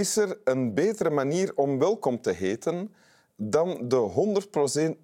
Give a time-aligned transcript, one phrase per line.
[0.00, 2.94] Is er een betere manier om welkom te heten
[3.36, 4.96] dan de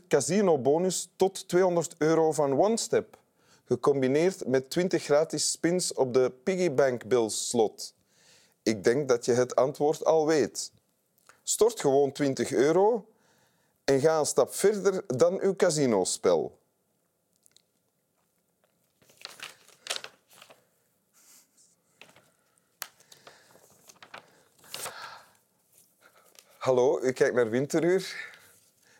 [0.00, 3.18] 100% casino-bonus tot 200 euro van OneStep,
[3.64, 7.94] gecombineerd met 20 gratis spins op de Piggybank Bills slot?
[8.62, 10.72] Ik denk dat je het antwoord al weet.
[11.42, 13.08] Stort gewoon 20 euro
[13.84, 16.58] en ga een stap verder dan uw casinospel.
[26.58, 28.30] Hallo, u kijkt naar Winteruur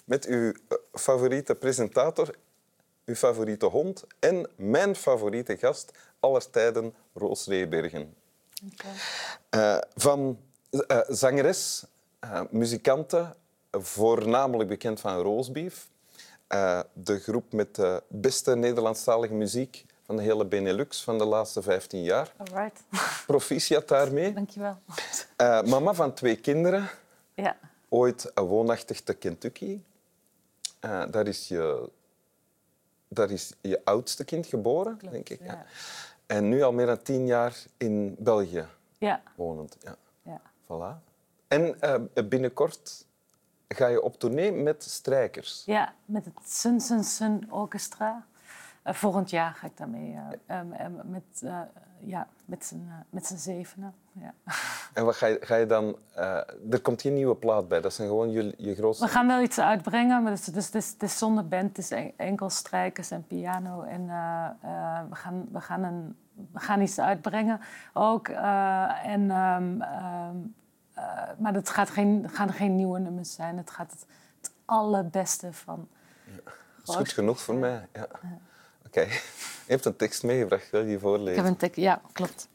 [0.04, 2.34] met uw eh, favoriete presentator,
[3.04, 8.14] uw favoriete hond en mijn favoriete gast aller tijden, Roos Reebergen.
[9.54, 10.38] Uh, van
[10.70, 11.84] uh, zangeres,
[12.24, 13.34] uh, muzikante,
[13.70, 15.88] voornamelijk bekend van Roosbeef.
[16.92, 22.02] de groep met de beste Nederlandstalige muziek van de hele Benelux van de laatste 15
[22.02, 22.32] jaar.
[22.36, 22.82] Alright.
[23.26, 24.32] Proficiat daarmee.
[24.32, 24.78] Dankjewel.
[25.64, 26.90] mama van twee kinderen.
[27.42, 27.56] Ja.
[27.88, 29.82] Ooit woonachtig te Kentucky.
[31.10, 31.90] daar is je
[33.08, 35.42] daar is je oudste kind geboren, Klopt, denk ik.
[35.42, 35.64] ja.
[36.26, 38.66] En nu al meer dan tien jaar in België
[38.98, 39.22] Ja.
[39.34, 39.76] wonend.
[39.80, 39.96] Ja.
[40.22, 40.40] ja.
[40.64, 41.02] Voilà.
[41.48, 43.06] En uh, binnenkort
[43.68, 45.62] ga je op tournee met strijkers.
[45.66, 48.26] Ja, met het Sun Sun Sun Orchestra.
[48.86, 50.16] Uh, volgend jaar ga ik daarmee
[50.50, 50.60] uh,
[51.04, 51.42] met,
[52.00, 53.94] ja, met z'n met z'n zevenen.
[54.12, 54.34] Ja.
[54.98, 55.98] En wat ga je, ga je dan...
[56.70, 59.04] er komt geen nieuwe plaat bij, dat zijn gewoon je, je grootste...
[59.04, 61.76] We gaan wel iets uitbrengen, maar het is, dus, het is, het is zonder band.
[61.76, 63.82] Het is enkel strijkers en piano.
[63.82, 64.06] En
[65.08, 66.16] we, gaan, we, gaan een,
[66.52, 67.60] we gaan iets uitbrengen
[67.92, 68.28] ook.
[68.28, 69.30] en...
[69.30, 70.54] Um, um,
[70.98, 71.04] uh,
[71.38, 73.56] maar het gaat geen, gaan geen nieuwe nummers zijn.
[73.56, 74.06] Het gaat het,
[74.40, 75.88] het allerbeste van.
[76.24, 77.70] Ja, dat is goed genoeg voor mij.
[77.70, 77.88] Ja.
[77.92, 78.08] ja.
[78.86, 78.86] Oké.
[78.86, 79.08] Okay.
[79.66, 81.30] Je hebt een tekst meegebracht, wil je die voorlezen?
[81.30, 82.48] Ik heb een tekst, ja, klopt.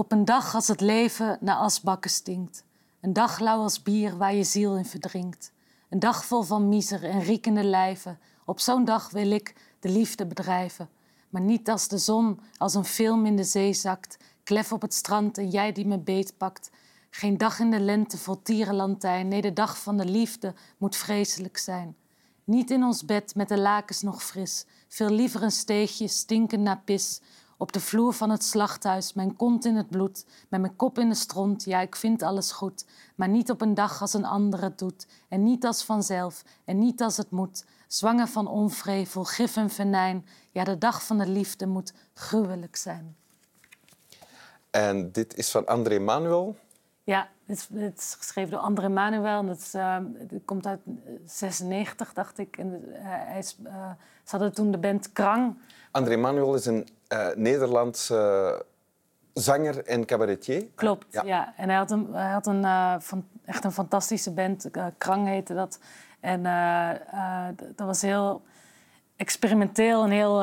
[0.00, 2.64] Op een dag als het leven naar asbakken stinkt.
[3.00, 5.52] Een dag lauw als bier waar je ziel in verdrinkt.
[5.90, 8.18] Een dag vol van miser en riekende lijven.
[8.44, 10.88] Op zo'n dag wil ik de liefde bedrijven.
[11.28, 14.94] Maar niet als de zon als een film in de zee zakt klef op het
[14.94, 16.70] strand en jij die me beetpakt.
[17.10, 21.58] Geen dag in de lente vol tierenlantijn, nee, de dag van de liefde moet vreselijk
[21.58, 21.96] zijn.
[22.44, 26.80] Niet in ons bed met de lakens nog fris, veel liever een steegje stinkend naar
[26.84, 27.20] pis.
[27.60, 31.08] Op de vloer van het slachthuis, mijn kont in het bloed, met mijn kop in
[31.08, 32.84] de stront, ja, ik vind alles goed.
[33.14, 36.78] Maar niet op een dag als een ander het doet, en niet als vanzelf, en
[36.78, 37.64] niet als het moet.
[37.86, 43.16] Zwanger van onvrevel, gif en venijn, ja, de dag van de liefde moet gruwelijk zijn.
[44.70, 46.56] En dit is van André Manuel.
[47.04, 49.38] Ja, het is, het is geschreven door André Manuel.
[49.38, 50.80] En het, uh, het komt uit
[51.24, 52.56] 96, dacht ik.
[52.56, 53.90] En uh, hij is, uh,
[54.24, 55.56] ze hadden toen de band Krang.
[55.90, 56.88] André Manuel is een
[57.34, 58.64] Nederlandse
[59.34, 60.66] zanger en cabaretier.
[60.74, 61.22] Klopt, ja.
[61.24, 61.54] ja.
[61.56, 62.64] En hij had een, hij had een
[63.02, 64.70] van, echt een fantastische band.
[64.98, 65.78] Krang heette dat.
[66.20, 66.42] En
[67.76, 68.42] dat was heel
[69.16, 70.42] experimenteel en heel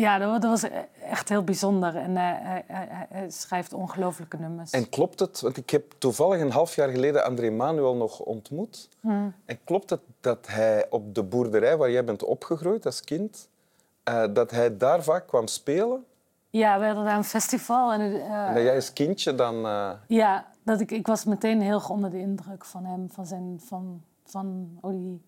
[0.00, 0.62] ja, dat, was
[1.02, 1.96] echt heel bijzonder.
[1.96, 4.70] En uh, hij, hij, hij, schrijft ongelooflijke nummers.
[4.70, 8.88] En klopt het, want ik heb toevallig een half jaar geleden André Manuel nog ontmoet.
[9.00, 9.34] Hmm.
[9.44, 13.48] En klopt het dat hij op de boerderij waar jij bent opgegroeid als kind,
[14.08, 16.04] uh, dat hij daar vaak kwam spelen?
[16.50, 17.92] Ja, we hadden daar een festival.
[17.92, 19.54] En, uh, en dat jij als kindje dan...
[20.08, 24.02] Ja, dat ik, ik was meteen heel onder de indruk van hem, van, zijn, van,
[24.24, 25.22] van hoe die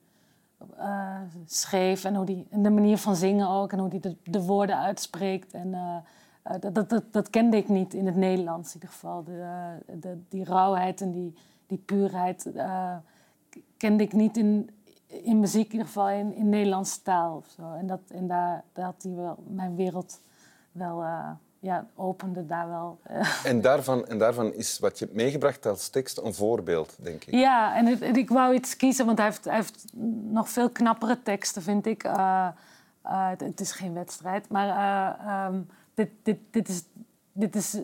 [0.78, 4.16] uh, schreef en, hoe die, en de manier van zingen ook en hoe hij de,
[4.24, 5.52] de, woorden uitspreekt.
[5.52, 9.24] En, uh, dat, dat, dat, kende ik niet in het Nederlands in ieder geval.
[9.24, 11.34] De, de, die rauwheid en die,
[11.66, 12.50] die puurheid
[13.76, 14.70] kende ik niet in,
[15.08, 17.36] in muziek, in ieder geval in, in Nederlandse taal.
[17.36, 17.72] Of zo.
[17.72, 20.20] En, dat, en daar, daar had hij wel mijn wereld
[20.72, 21.02] wel
[21.60, 22.99] ja, opende daar wel.
[23.44, 27.34] En daarvan, en daarvan is wat je hebt meegebracht als tekst een voorbeeld, denk ik.
[27.34, 29.84] Ja, en het, ik wou iets kiezen, want hij heeft, hij heeft
[30.31, 32.05] nog veel knappere teksten, vind ik.
[32.05, 32.49] Uh,
[33.06, 36.82] uh, het, het, is geen wedstrijd, maar um, dit, dit, dit, is,
[37.32, 37.76] dit is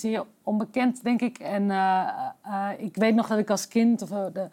[0.00, 1.38] zeer onbekend, denk ik.
[1.38, 1.70] En
[2.78, 4.48] ik weet nog dat ik als kind, of de,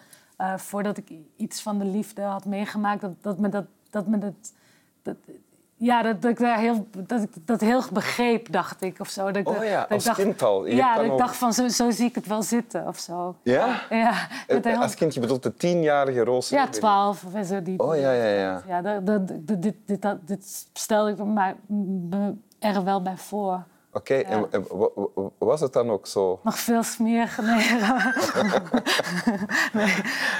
[0.57, 4.33] voordat ik iets van de liefde had meegemaakt, dat, dat me dat, dat, me dat,
[5.01, 5.15] dat
[5.79, 8.99] ja, dat, dat, ik daar heel, dat ik dat heel begreep, dacht ik.
[8.99, 9.31] Of zo.
[9.31, 10.65] Dat oh ja, dat als dacht, kind al.
[10.65, 13.35] Ja, dat ik dacht van, zo, zo zie ik het wel zitten, of zo.
[13.43, 13.81] Ja?
[13.89, 14.13] ja
[14.47, 14.75] heel...
[14.75, 16.49] Als kind, je bedoelt de tienjarige Roos?
[16.49, 17.61] Ja, twaalf of zo.
[17.61, 18.63] Die, oh ja, ja, ja.
[18.67, 21.17] ja dat, dat, dit, dit, dit, dit stelde ik
[21.67, 23.63] me er wel bij voor.
[23.97, 24.47] Oké, okay, ja.
[24.51, 24.65] en,
[25.37, 26.39] was het dan ook zo?
[26.43, 27.37] Nog veel smerig,
[29.73, 29.93] nee.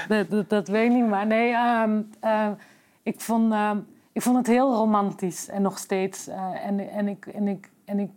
[0.10, 2.50] nee dat, dat, weet ik niet, maar nee, um, uh,
[3.04, 3.54] ik vond...
[3.54, 3.88] Um,
[4.18, 6.28] ik vond het heel romantisch en nog steeds.
[6.28, 8.10] Uh, en, en, ik, en, ik, en, ik,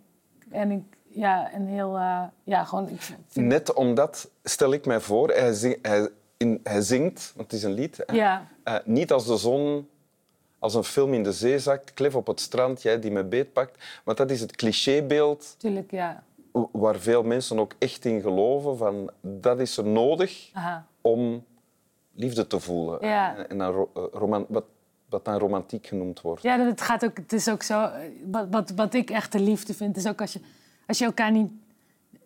[0.49, 2.89] en ik, ja, en heel, eh, ja, gewoon...
[2.89, 7.51] Ik vind, Net omdat, stel ik mij voor, hij, zing- hij, in, hij zingt, want
[7.51, 9.87] het is een lied, ja, eh, niet als de zon
[10.61, 13.83] als een film in de zee zakt, klef op het strand, jij die me beetpakt.
[14.03, 15.55] Want dat is het clichébeeld
[15.89, 16.23] ja.
[16.71, 18.77] waar veel mensen ook echt in geloven.
[18.77, 20.85] Van, dat is er nodig Aha.
[21.01, 21.43] om
[22.13, 23.07] liefde te voelen.
[23.07, 23.45] Ja.
[23.47, 24.63] En dan eh, roman- wat,
[25.09, 26.41] wat dan romantiek genoemd wordt.
[26.43, 27.83] Ja, dat het gaat ook, het is ook zo.
[27.83, 30.39] eh, Wat, wat, wat ik echt de liefde vind, is ook als je,
[30.87, 31.51] als je elkaar niet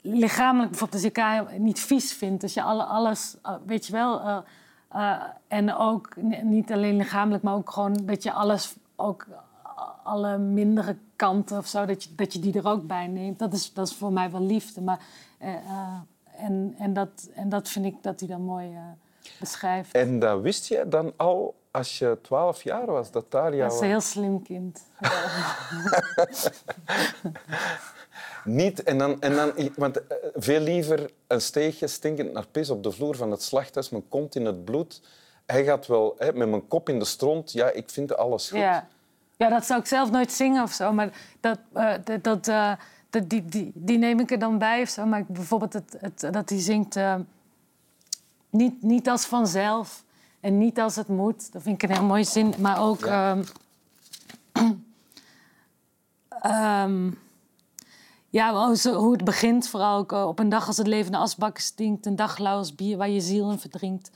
[0.02, 3.92] lichamelijk, bijvoorbeeld als je elkaar niet vies vindt, als je alle, alles, eh, weet je
[3.92, 4.44] wel,
[4.96, 9.28] eh, en ook ni- niet alleen lichamelijk, maar ook gewoon dat je alles, ook
[10.04, 13.40] alle mindere kanten of zo, dat je, dat je die er ook bij neemt.
[13.40, 14.82] Dat is, dat is voor mij wel liefde.
[14.82, 15.00] Maar,
[15.38, 15.94] eh, eh,
[16.38, 18.78] en, en, dat, en dat vind ik dat hij dan mooi
[19.40, 19.94] beschrijft.
[19.94, 23.80] En dat wist je dan al als je twaalf jaar was, dat daar Dat is
[23.80, 24.84] een heel slim kind.
[28.46, 32.84] Niet, en dan, en dan, want eh, veel liever een steegje stinkend naar pis op
[32.84, 35.02] de vloer van het slachthuis, mijn kont in het bloed.
[35.46, 37.52] Hij gaat wel hè, met mijn kop in de stront.
[37.52, 38.60] Ja, ik vind alles goed.
[38.60, 38.88] Ja.
[39.38, 40.92] ja, dat zou ik zelf nooit zingen of zo.
[40.92, 41.10] Maar
[41.40, 42.72] dat, eh, dat, eh,
[43.10, 45.06] dat- die, die, die neem ik er dan bij of zo.
[45.06, 47.00] Maar bijvoorbeeld het, het, dat hij zingt...
[48.50, 50.04] niet, niet als vanzelf
[50.40, 51.52] en niet als het moet.
[51.54, 52.54] Dat vind ik een heel mooie zin.
[52.60, 53.06] Maar ook...
[53.06, 53.38] Ja.
[54.52, 54.72] ehm,
[56.42, 57.10] ehm,
[58.36, 60.12] ja, hoe, het begint vooral ook.
[60.12, 62.06] eh, op een dag als het leven naar asbakken stinkt.
[62.06, 64.12] Een dag lauw als bier waar je ziel in verdrinkt.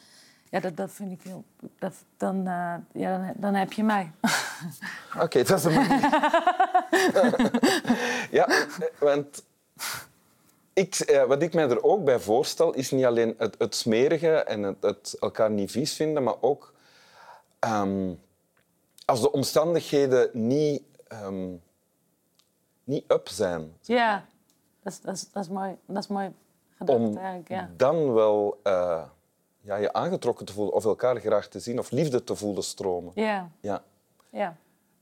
[0.50, 1.44] Ja, dat, dat vind ik heel...
[1.80, 4.12] Dat, dan, eh, ja, dan, dan heb je mij.
[5.24, 5.74] Oké, dat is een
[8.38, 8.50] ja,
[9.00, 9.44] want
[10.74, 14.36] ik, eh, wat ik mij er ook bij voorstel, is niet alleen het, het smerige
[14.36, 16.74] en het, het elkaar niet vies vinden, maar ook
[17.60, 18.14] ehm,
[19.06, 21.48] als de omstandigheden niet, ehm,
[22.90, 24.26] niet up zijn, Ja,
[24.84, 25.78] dat is, dat is, dat is mooi.
[25.86, 26.34] Dat is mooi
[26.78, 27.70] gedacht om eigenlijk, ja.
[27.78, 29.04] dan wel eh,
[29.62, 33.12] ja, je aangetrokken te voelen of elkaar graag te zien of liefde te voelen stromen.
[33.16, 33.84] Ja, Ja.
[34.30, 34.56] ja.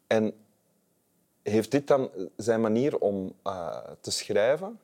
[0.07, 0.33] En
[1.43, 4.79] heeft dit dan zijn manier om eh, te schrijven?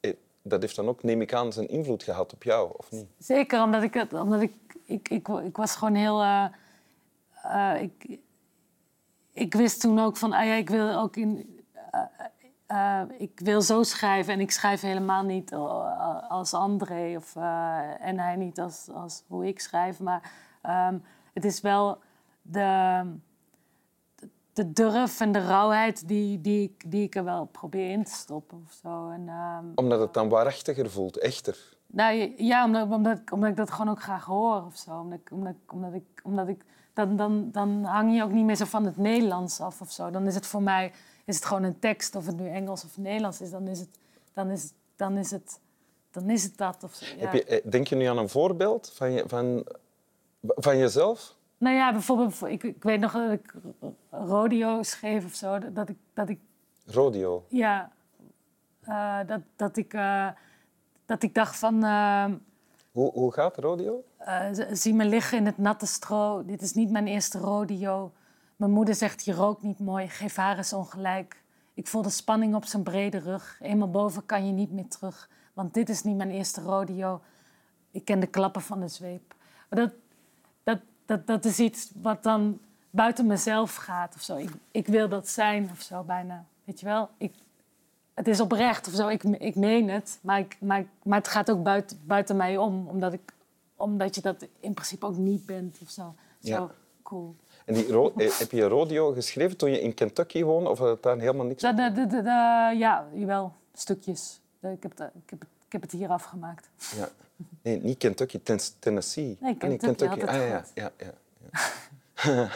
[0.00, 3.06] Eh, Dat heeft dan ook, neem ik aan, zijn invloed gehad op jou, of niet?
[3.18, 4.54] Zeker omdat ik het, omdat ik,
[4.84, 6.22] ik, ik, ik was gewoon heel.
[7.80, 8.18] ik,
[9.32, 11.53] ik wist toen ook van, ah ja, ik wil ook in.
[11.94, 15.54] Eh, eh, ik wil zo schrijven en ik schrijf helemaal niet
[16.28, 20.00] als André of, eh, en hij niet als, als hoe ik schrijf.
[20.00, 20.32] Maar
[20.62, 20.98] ehm,
[21.32, 21.98] het is wel
[22.42, 23.02] de,
[24.52, 28.12] de durf en de rauwheid die, die, ik, die ik er wel probeer in te
[28.12, 29.10] stoppen of zo.
[29.10, 31.76] En, ehm, Omdat het dan waarachtiger voelt, echter.
[31.86, 34.90] nou ja, omdat, omdat, ik, omdat ik dat gewoon ook graag hoor of zo.
[34.90, 38.44] Omdat ik, omdat ik, omdat ik, omdat ik dan, dan, dan hang je ook niet
[38.44, 40.10] meer zo van het Nederlands af of zo.
[40.10, 40.92] Dan is het voor mij
[41.24, 43.98] is het gewoon een tekst, of het nu Engels of Nederlands is, dan is het,
[44.32, 45.60] dan is dan is het,
[46.10, 46.84] dan is het dat.
[46.84, 47.04] Of zo.
[47.16, 47.20] Ja.
[47.20, 49.64] Heb je, eh, denk je nu aan een voorbeeld van, je, van,
[50.42, 51.34] van jezelf?
[51.58, 53.54] Nou ja, bijvoorbeeld, ik, ik weet nog dat ik
[54.10, 55.58] rodeo schreef of zo.
[55.72, 56.38] Dat ik, dat ik
[56.86, 57.44] Rodeo.
[57.48, 57.92] ja,
[58.80, 60.28] eh, dat, dat, ik, eh,
[61.06, 61.84] dat ik dacht van...
[61.84, 62.24] eh,
[62.92, 64.04] Hoe, hoe gaat rodeo?
[64.70, 66.44] Zie me liggen in het natte stro.
[66.44, 68.12] Dit is niet mijn eerste rodeo.
[68.64, 70.08] Mijn moeder zegt, je rookt niet mooi.
[70.08, 71.42] Geef haar eens ongelijk.
[71.74, 73.58] Ik voel de spanning op zijn brede rug.
[73.60, 75.28] Eenmaal boven kan je niet meer terug.
[75.52, 77.20] Want dit is niet mijn eerste rodeo.
[77.90, 79.34] Ik ken de klappen van de zweep.
[79.68, 79.92] Maar dat,
[80.62, 82.58] dat, dat, dat is iets wat dan
[82.90, 84.36] buiten mezelf gaat of zo.
[84.36, 86.44] Ik, ik wil dat zijn of zo bijna.
[86.64, 87.08] Weet je wel?
[87.16, 87.34] Ik,
[88.14, 89.08] het is oprecht of zo.
[89.08, 90.18] Ik, ik meen het.
[90.22, 92.88] Maar, ik, maar, maar het gaat ook buiten, buiten mij om.
[92.88, 93.32] Omdat, ik,
[93.76, 96.14] omdat je dat in principe ook niet bent of zo.
[96.42, 96.70] Zo Ja.
[97.02, 97.36] cool.
[97.64, 100.70] En die eh, heb je rodeo geschreven toen je in Kentucky woonde?
[100.70, 101.62] Of had het daar helemaal niks
[102.22, 103.52] da, ja, jawel.
[103.74, 104.40] Stukjes.
[104.60, 106.68] Ik heb, het- ik, heb ik heb het hier afgemaakt.
[106.96, 107.08] Ja.
[107.62, 109.36] Nee, niet Kentucky, ten- Tennessee.
[109.40, 111.12] Nee, Ah, Kentucky Ah, ja, ja, ja, ja,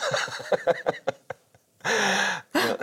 [2.52, 2.76] ja.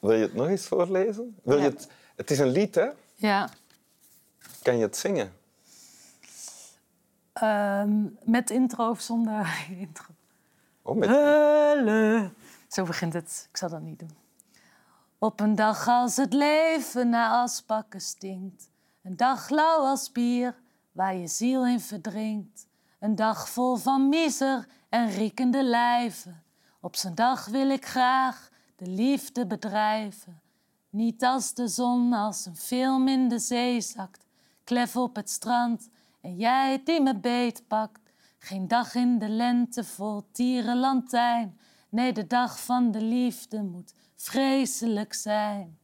[0.00, 1.36] Wil je het nog eens voorlezen?
[1.42, 2.88] Wil je het, het is een lied, hè?
[3.14, 3.48] Ja.
[4.62, 5.32] Kan je het zingen?
[7.32, 9.46] Ehm, met intro of zonder
[9.78, 10.04] intro?
[10.86, 12.24] Oh.
[12.68, 13.46] Zo begint het.
[13.50, 14.16] Ik zal dat niet doen.
[15.18, 18.70] Op een dag als het leven naar asbakken stinkt.
[19.02, 20.54] Een dag lauw als bier,
[20.92, 22.66] waar je ziel in verdrinkt.
[23.00, 26.42] Een dag vol van miser en riekende lijven.
[26.80, 30.40] Op zo'n dag wil ik graag de liefde bedrijven.
[30.90, 34.26] Niet als de zon als een film in de zee zakt.
[34.64, 35.88] Klef op het strand
[36.20, 38.03] en jij die me beetpakt.
[38.44, 41.58] Geen dag in de lente vol tierenlantijn.
[41.88, 45.78] Nee, de dag van de liefde moet vreselijk zijn.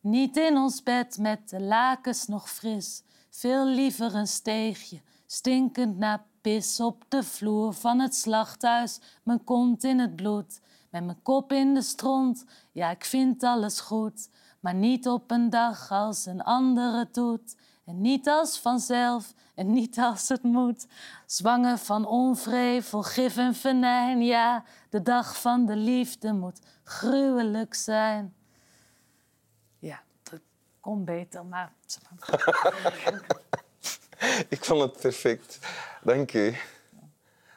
[0.00, 3.02] Niet in ons bed met de lakens nog fris.
[3.30, 9.00] Veel liever een steegje, stinkend naar pis op de vloer van het slachthuis.
[9.22, 10.60] Mijn kont in het bloed,
[10.90, 12.44] met mijn kop in de stront.
[12.72, 14.28] Ja, ik vind alles goed,
[14.60, 17.56] maar niet op een dag als een andere doet.
[17.84, 20.86] En niet als vanzelf en niet als het moet.
[21.26, 24.22] Zwanger van onvrevel, gif en venijn.
[24.22, 28.34] Ja, de dag van de liefde moet gruwelijk zijn.
[29.78, 30.40] Ja, dat
[30.80, 31.72] kon beter, maar...
[34.48, 35.58] Ik vond het perfect.
[36.02, 36.56] Dank u.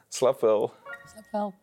[0.08, 0.74] Slap wel.
[1.06, 1.54] Snap wel.